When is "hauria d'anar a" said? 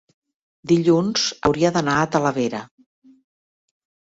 1.49-2.09